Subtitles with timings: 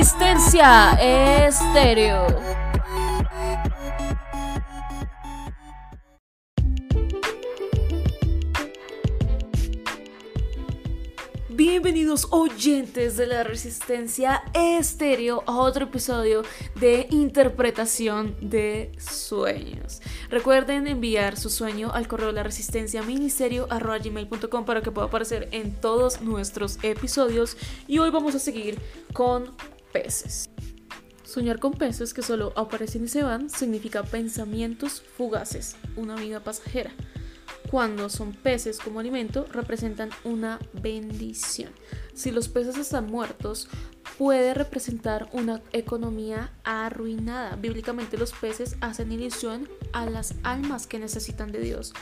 [0.00, 0.92] Resistencia
[1.46, 2.26] Estéreo.
[11.50, 16.44] Bienvenidos oyentes de la Resistencia Estéreo a otro episodio
[16.76, 20.00] de interpretación de sueños.
[20.30, 25.50] Recuerden enviar su sueño al correo de la resistencia ministerio gmail.com para que pueda aparecer
[25.52, 28.78] en todos nuestros episodios y hoy vamos a seguir
[29.12, 29.54] con
[29.92, 30.50] peces.
[31.24, 36.92] Soñar con peces que solo aparecen y se van significa pensamientos fugaces, una vida pasajera
[37.70, 41.70] cuando son peces como alimento, representan una bendición.
[42.14, 43.68] Si los peces están muertos,
[44.18, 47.54] puede representar una economía arruinada.
[47.54, 51.94] Bíblicamente los peces hacen ilusión a las almas que necesitan de Dios.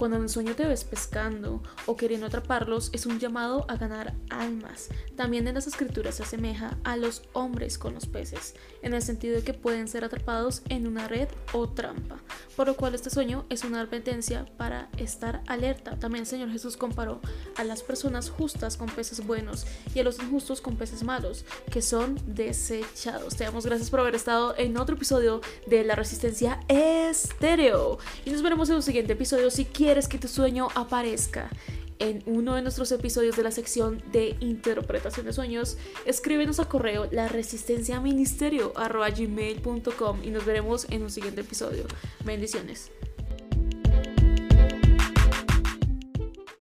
[0.00, 4.88] Cuando en sueño te ves pescando o queriendo atraparlos, es un llamado a ganar almas.
[5.14, 9.36] También en las escrituras se asemeja a los hombres con los peces, en el sentido
[9.36, 12.16] de que pueden ser atrapados en una red o trampa,
[12.56, 15.98] por lo cual este sueño es una advertencia para estar alerta.
[15.98, 17.20] También el Señor Jesús comparó
[17.56, 21.82] a las personas justas con peces buenos y a los injustos con peces malos, que
[21.82, 23.36] son desechados.
[23.36, 27.98] Te damos gracias por haber estado en otro episodio de La Resistencia Estéreo.
[28.24, 31.50] Y nos veremos en un siguiente episodio si quieres quieres que tu sueño aparezca
[31.98, 37.08] en uno de nuestros episodios de la sección de interpretación de sueños, escríbenos a correo
[37.10, 38.72] la resistencia ministerio
[40.22, 41.86] y nos veremos en un siguiente episodio.
[42.24, 42.92] Bendiciones.